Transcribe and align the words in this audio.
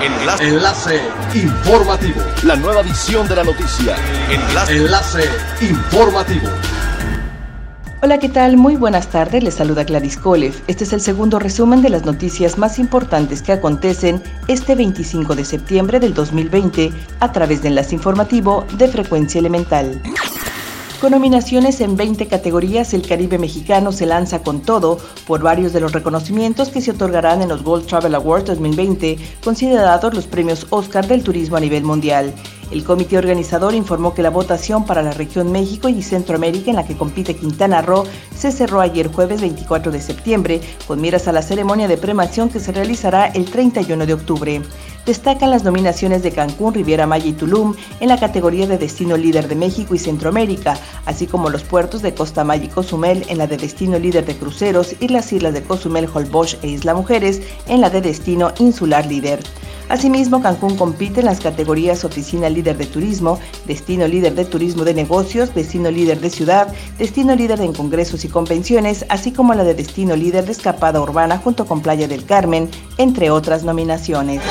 Enlace. 0.00 0.48
Enlace 0.48 1.00
informativo. 1.34 2.20
La 2.44 2.54
nueva 2.54 2.82
edición 2.82 3.26
de 3.26 3.34
la 3.34 3.42
noticia. 3.42 3.96
Enlace. 4.30 4.76
Enlace 4.76 5.24
informativo. 5.60 6.48
Hola, 8.00 8.18
¿qué 8.18 8.28
tal? 8.28 8.56
Muy 8.56 8.76
buenas 8.76 9.08
tardes. 9.08 9.42
Les 9.42 9.54
saluda 9.54 9.82
Gladys 9.82 10.16
Kolev. 10.16 10.54
Este 10.68 10.84
es 10.84 10.92
el 10.92 11.00
segundo 11.00 11.40
resumen 11.40 11.82
de 11.82 11.90
las 11.90 12.04
noticias 12.04 12.58
más 12.58 12.78
importantes 12.78 13.42
que 13.42 13.50
acontecen 13.50 14.22
este 14.46 14.76
25 14.76 15.34
de 15.34 15.44
septiembre 15.44 15.98
del 15.98 16.14
2020 16.14 16.92
a 17.18 17.32
través 17.32 17.62
de 17.62 17.68
Enlace 17.68 17.96
Informativo 17.96 18.66
de 18.74 18.86
Frecuencia 18.86 19.40
Elemental. 19.40 20.00
Con 21.00 21.12
nominaciones 21.12 21.80
en 21.80 21.96
20 21.96 22.26
categorías, 22.26 22.92
el 22.92 23.06
Caribe 23.06 23.38
mexicano 23.38 23.92
se 23.92 24.04
lanza 24.04 24.42
con 24.42 24.62
todo 24.62 24.98
por 25.28 25.40
varios 25.40 25.72
de 25.72 25.78
los 25.78 25.92
reconocimientos 25.92 26.70
que 26.70 26.80
se 26.80 26.90
otorgarán 26.90 27.40
en 27.40 27.50
los 27.50 27.64
World 27.64 27.86
Travel 27.86 28.16
Awards 28.16 28.46
2020, 28.46 29.16
considerados 29.44 30.12
los 30.12 30.26
premios 30.26 30.66
Oscar 30.70 31.06
del 31.06 31.22
turismo 31.22 31.56
a 31.56 31.60
nivel 31.60 31.84
mundial. 31.84 32.34
El 32.70 32.84
comité 32.84 33.18
organizador 33.18 33.74
informó 33.74 34.14
que 34.14 34.22
la 34.22 34.30
votación 34.30 34.84
para 34.84 35.02
la 35.02 35.12
región 35.12 35.50
México 35.52 35.88
y 35.88 36.02
Centroamérica 36.02 36.70
en 36.70 36.76
la 36.76 36.86
que 36.86 36.96
compite 36.96 37.34
Quintana 37.34 37.82
Roo 37.82 38.04
se 38.36 38.52
cerró 38.52 38.80
ayer 38.80 39.10
jueves 39.12 39.40
24 39.40 39.90
de 39.90 40.00
septiembre 40.00 40.60
con 40.86 41.00
miras 41.00 41.28
a 41.28 41.32
la 41.32 41.42
ceremonia 41.42 41.88
de 41.88 41.96
premación 41.96 42.48
que 42.48 42.60
se 42.60 42.72
realizará 42.72 43.26
el 43.26 43.46
31 43.46 44.06
de 44.06 44.14
octubre 44.14 44.62
destacan 45.08 45.50
las 45.50 45.64
nominaciones 45.64 46.22
de 46.22 46.32
Cancún, 46.32 46.74
Riviera 46.74 47.06
Maya 47.06 47.28
y 47.28 47.32
Tulum 47.32 47.74
en 48.00 48.08
la 48.10 48.20
categoría 48.20 48.66
de 48.66 48.76
Destino 48.76 49.16
Líder 49.16 49.48
de 49.48 49.54
México 49.54 49.94
y 49.94 49.98
Centroamérica, 49.98 50.78
así 51.06 51.26
como 51.26 51.48
los 51.48 51.62
puertos 51.62 52.02
de 52.02 52.12
Costa 52.12 52.44
Maya 52.44 52.66
y 52.66 52.68
Cozumel 52.68 53.24
en 53.30 53.38
la 53.38 53.46
de 53.46 53.56
Destino 53.56 53.98
Líder 53.98 54.26
de 54.26 54.36
Cruceros 54.36 54.94
y 55.00 55.08
las 55.08 55.32
islas 55.32 55.54
de 55.54 55.62
Cozumel, 55.62 56.10
Holbox 56.12 56.58
e 56.60 56.68
Isla 56.68 56.92
Mujeres 56.92 57.40
en 57.68 57.80
la 57.80 57.88
de 57.88 58.02
Destino 58.02 58.52
Insular 58.58 59.06
Líder. 59.06 59.40
Asimismo, 59.88 60.42
Cancún 60.42 60.76
compite 60.76 61.20
en 61.20 61.26
las 61.26 61.40
categorías 61.40 62.04
Oficina 62.04 62.50
Líder 62.50 62.76
de 62.76 62.84
Turismo, 62.84 63.38
Destino 63.66 64.06
Líder 64.06 64.34
de 64.34 64.44
Turismo 64.44 64.84
de 64.84 64.92
Negocios, 64.92 65.54
Destino 65.54 65.90
Líder 65.90 66.20
de 66.20 66.28
Ciudad, 66.28 66.74
Destino 66.98 67.34
Líder 67.34 67.62
en 67.62 67.72
Congresos 67.72 68.24
y 68.24 68.28
Convenciones, 68.28 69.06
así 69.08 69.32
como 69.32 69.54
la 69.54 69.64
de 69.64 69.74
Destino 69.74 70.14
Líder 70.14 70.44
de 70.44 70.52
Escapada 70.52 71.00
Urbana 71.00 71.38
junto 71.38 71.64
con 71.64 71.80
Playa 71.80 72.06
del 72.06 72.26
Carmen, 72.26 72.68
entre 72.98 73.30
otras 73.30 73.64
nominaciones. 73.64 74.42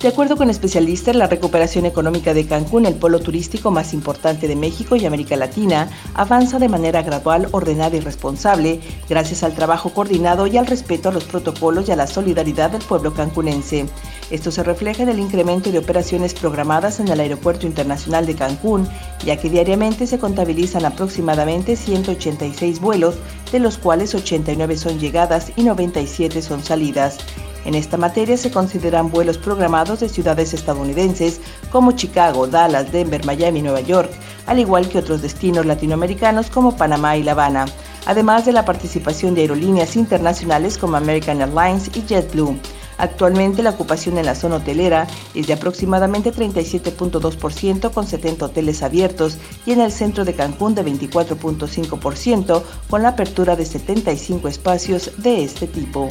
De 0.00 0.08
acuerdo 0.08 0.38
con 0.38 0.48
especialistas, 0.48 1.14
la 1.14 1.26
recuperación 1.26 1.84
económica 1.84 2.32
de 2.32 2.46
Cancún, 2.46 2.86
el 2.86 2.94
polo 2.94 3.18
turístico 3.18 3.70
más 3.70 3.92
importante 3.92 4.48
de 4.48 4.56
México 4.56 4.96
y 4.96 5.04
América 5.04 5.36
Latina, 5.36 5.90
avanza 6.14 6.58
de 6.58 6.70
manera 6.70 7.02
gradual, 7.02 7.48
ordenada 7.50 7.96
y 7.96 8.00
responsable, 8.00 8.80
gracias 9.10 9.42
al 9.42 9.54
trabajo 9.54 9.90
coordinado 9.90 10.46
y 10.46 10.56
al 10.56 10.66
respeto 10.66 11.10
a 11.10 11.12
los 11.12 11.24
protocolos 11.24 11.86
y 11.86 11.92
a 11.92 11.96
la 11.96 12.06
solidaridad 12.06 12.70
del 12.70 12.82
pueblo 12.82 13.12
cancunense. 13.12 13.88
Esto 14.30 14.52
se 14.52 14.62
refleja 14.62 15.02
en 15.02 15.08
el 15.08 15.18
incremento 15.18 15.72
de 15.72 15.78
operaciones 15.78 16.34
programadas 16.34 17.00
en 17.00 17.08
el 17.08 17.18
Aeropuerto 17.18 17.66
Internacional 17.66 18.26
de 18.26 18.36
Cancún, 18.36 18.88
ya 19.24 19.36
que 19.36 19.50
diariamente 19.50 20.06
se 20.06 20.20
contabilizan 20.20 20.84
aproximadamente 20.84 21.74
186 21.74 22.80
vuelos, 22.80 23.16
de 23.50 23.58
los 23.58 23.76
cuales 23.76 24.14
89 24.14 24.76
son 24.76 25.00
llegadas 25.00 25.50
y 25.56 25.64
97 25.64 26.42
son 26.42 26.62
salidas. 26.62 27.18
En 27.64 27.74
esta 27.74 27.96
materia 27.96 28.36
se 28.36 28.52
consideran 28.52 29.10
vuelos 29.10 29.36
programados 29.36 29.98
de 29.98 30.08
ciudades 30.08 30.54
estadounidenses 30.54 31.40
como 31.70 31.92
Chicago, 31.92 32.46
Dallas, 32.46 32.92
Denver, 32.92 33.24
Miami 33.26 33.58
y 33.58 33.62
Nueva 33.62 33.80
York, 33.80 34.10
al 34.46 34.60
igual 34.60 34.88
que 34.88 34.98
otros 34.98 35.22
destinos 35.22 35.66
latinoamericanos 35.66 36.50
como 36.50 36.76
Panamá 36.76 37.16
y 37.16 37.24
La 37.24 37.32
Habana, 37.32 37.66
además 38.06 38.46
de 38.46 38.52
la 38.52 38.64
participación 38.64 39.34
de 39.34 39.42
aerolíneas 39.42 39.96
internacionales 39.96 40.78
como 40.78 40.96
American 40.96 41.42
Airlines 41.42 41.90
y 41.94 42.02
JetBlue. 42.02 42.56
Actualmente 43.00 43.62
la 43.62 43.70
ocupación 43.70 44.18
en 44.18 44.26
la 44.26 44.34
zona 44.34 44.56
hotelera 44.56 45.06
es 45.34 45.46
de 45.46 45.54
aproximadamente 45.54 46.34
37.2% 46.34 47.90
con 47.92 48.06
70 48.06 48.44
hoteles 48.44 48.82
abiertos 48.82 49.38
y 49.64 49.72
en 49.72 49.80
el 49.80 49.90
centro 49.90 50.26
de 50.26 50.34
Cancún 50.34 50.74
de 50.74 50.84
24.5% 50.84 52.62
con 52.90 53.02
la 53.02 53.08
apertura 53.08 53.56
de 53.56 53.64
75 53.64 54.48
espacios 54.48 55.12
de 55.16 55.44
este 55.44 55.66
tipo. 55.66 56.08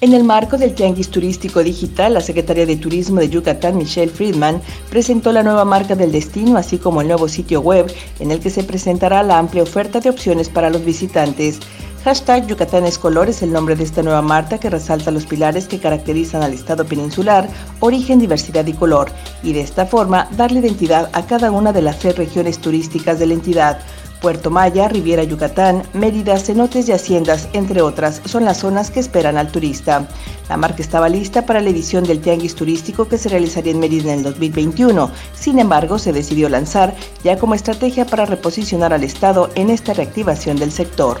En 0.00 0.14
el 0.14 0.24
marco 0.24 0.56
del 0.56 0.74
Tianguis 0.74 1.10
Turístico 1.10 1.62
Digital, 1.62 2.14
la 2.14 2.22
Secretaría 2.22 2.64
de 2.64 2.76
Turismo 2.76 3.20
de 3.20 3.28
Yucatán, 3.28 3.76
Michelle 3.76 4.10
Friedman, 4.10 4.62
presentó 4.88 5.30
la 5.30 5.42
nueva 5.42 5.66
marca 5.66 5.94
del 5.94 6.10
destino, 6.10 6.56
así 6.56 6.78
como 6.78 7.02
el 7.02 7.08
nuevo 7.08 7.28
sitio 7.28 7.60
web, 7.60 7.92
en 8.18 8.30
el 8.30 8.40
que 8.40 8.48
se 8.48 8.64
presentará 8.64 9.22
la 9.22 9.38
amplia 9.38 9.62
oferta 9.62 10.00
de 10.00 10.08
opciones 10.08 10.48
para 10.48 10.70
los 10.70 10.82
visitantes. 10.82 11.60
Hashtag 12.04 12.46
Yucatán 12.46 12.86
es 12.86 12.98
Color 12.98 13.28
es 13.28 13.42
el 13.42 13.52
nombre 13.52 13.76
de 13.76 13.84
esta 13.84 14.02
nueva 14.02 14.22
marca 14.22 14.56
que 14.56 14.70
resalta 14.70 15.10
los 15.10 15.26
pilares 15.26 15.68
que 15.68 15.78
caracterizan 15.78 16.42
al 16.42 16.54
estado 16.54 16.86
peninsular, 16.86 17.46
origen, 17.80 18.18
diversidad 18.18 18.66
y 18.66 18.72
color, 18.72 19.12
y 19.42 19.52
de 19.52 19.60
esta 19.60 19.84
forma 19.84 20.26
darle 20.34 20.60
identidad 20.60 21.10
a 21.12 21.26
cada 21.26 21.50
una 21.50 21.74
de 21.74 21.82
las 21.82 21.98
tres 21.98 22.16
regiones 22.16 22.58
turísticas 22.58 23.18
de 23.18 23.26
la 23.26 23.34
entidad. 23.34 23.80
Puerto 24.22 24.50
Maya, 24.50 24.88
Riviera 24.88 25.24
Yucatán, 25.24 25.82
Mérida, 25.92 26.38
cenotes 26.38 26.88
y 26.88 26.92
haciendas, 26.92 27.48
entre 27.52 27.82
otras, 27.82 28.22
son 28.24 28.46
las 28.46 28.58
zonas 28.58 28.90
que 28.90 29.00
esperan 29.00 29.36
al 29.36 29.52
turista. 29.52 30.08
La 30.48 30.56
marca 30.56 30.82
estaba 30.82 31.08
lista 31.10 31.44
para 31.44 31.60
la 31.60 31.68
edición 31.68 32.04
del 32.04 32.20
Tianguis 32.20 32.54
Turístico 32.54 33.08
que 33.08 33.18
se 33.18 33.28
realizaría 33.28 33.72
en 33.72 33.78
Mérida 33.78 34.12
en 34.12 34.20
el 34.20 34.24
2021. 34.24 35.10
Sin 35.34 35.58
embargo, 35.58 35.98
se 35.98 36.14
decidió 36.14 36.48
lanzar 36.48 36.94
ya 37.24 37.38
como 37.38 37.54
estrategia 37.54 38.06
para 38.06 38.24
reposicionar 38.24 38.94
al 38.94 39.04
Estado 39.04 39.50
en 39.54 39.68
esta 39.68 39.92
reactivación 39.92 40.56
del 40.56 40.72
sector. 40.72 41.20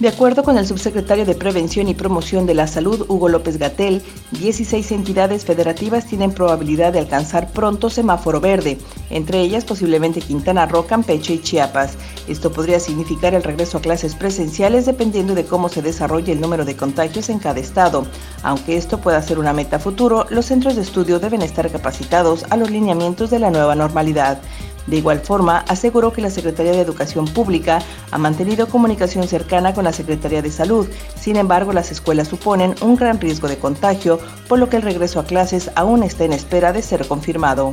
De 0.00 0.08
acuerdo 0.08 0.42
con 0.44 0.56
el 0.56 0.66
subsecretario 0.66 1.26
de 1.26 1.34
Prevención 1.34 1.86
y 1.86 1.92
Promoción 1.92 2.46
de 2.46 2.54
la 2.54 2.66
Salud, 2.66 3.04
Hugo 3.08 3.28
López 3.28 3.58
Gatel, 3.58 4.00
16 4.30 4.92
entidades 4.92 5.44
federativas 5.44 6.06
tienen 6.06 6.32
probabilidad 6.32 6.94
de 6.94 7.00
alcanzar 7.00 7.52
pronto 7.52 7.90
semáforo 7.90 8.40
verde, 8.40 8.78
entre 9.10 9.42
ellas 9.42 9.66
posiblemente 9.66 10.22
Quintana 10.22 10.64
Roo, 10.64 10.86
Campeche 10.86 11.34
y 11.34 11.42
Chiapas. 11.42 11.98
Esto 12.28 12.50
podría 12.50 12.80
significar 12.80 13.34
el 13.34 13.42
regreso 13.42 13.76
a 13.76 13.82
clases 13.82 14.14
presenciales 14.14 14.86
dependiendo 14.86 15.34
de 15.34 15.44
cómo 15.44 15.68
se 15.68 15.82
desarrolle 15.82 16.32
el 16.32 16.40
número 16.40 16.64
de 16.64 16.76
contagios 16.76 17.28
en 17.28 17.38
cada 17.38 17.60
estado. 17.60 18.06
Aunque 18.42 18.78
esto 18.78 19.02
pueda 19.02 19.20
ser 19.20 19.38
una 19.38 19.52
meta 19.52 19.78
futuro, 19.78 20.24
los 20.30 20.46
centros 20.46 20.76
de 20.76 20.82
estudio 20.82 21.20
deben 21.20 21.42
estar 21.42 21.70
capacitados 21.70 22.46
a 22.48 22.56
los 22.56 22.70
lineamientos 22.70 23.28
de 23.28 23.38
la 23.38 23.50
nueva 23.50 23.74
normalidad. 23.74 24.40
De 24.86 24.96
igual 24.96 25.20
forma, 25.20 25.64
aseguró 25.68 26.12
que 26.12 26.22
la 26.22 26.30
Secretaría 26.30 26.72
de 26.72 26.80
Educación 26.80 27.26
Pública 27.26 27.80
ha 28.10 28.18
mantenido 28.18 28.68
comunicación 28.68 29.28
cercana 29.28 29.74
con 29.74 29.84
la 29.84 29.92
Secretaría 29.92 30.42
de 30.42 30.50
Salud. 30.50 30.88
Sin 31.18 31.36
embargo, 31.36 31.72
las 31.72 31.92
escuelas 31.92 32.28
suponen 32.28 32.74
un 32.80 32.96
gran 32.96 33.20
riesgo 33.20 33.48
de 33.48 33.58
contagio, 33.58 34.18
por 34.48 34.58
lo 34.58 34.68
que 34.68 34.76
el 34.76 34.82
regreso 34.82 35.20
a 35.20 35.24
clases 35.24 35.70
aún 35.74 36.02
está 36.02 36.24
en 36.24 36.32
espera 36.32 36.72
de 36.72 36.82
ser 36.82 37.06
confirmado. 37.06 37.72